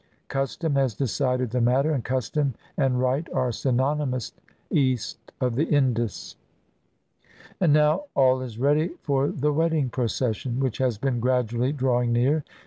Custom 0.29 0.73
has 0.73 0.95
decided 0.95 1.51
the 1.51 1.61
matter, 1.61 1.91
and 1.91 2.03
custom 2.03 2.55
and 2.75 2.99
right 2.99 3.29
are 3.35 3.51
synonymous 3.51 4.31
east 4.71 5.31
of 5.39 5.53
the 5.53 5.65
Indus. 5.65 6.37
And 7.59 7.71
now 7.71 8.05
all 8.15 8.41
is 8.41 8.57
ready 8.57 8.95
for 9.03 9.27
the 9.27 9.53
wedding 9.53 9.91
procession, 9.91 10.59
which 10.59 10.79
has 10.79 10.97
been 10.97 11.19
gradually 11.19 11.71
drawing 11.71 12.11
near. 12.13 12.43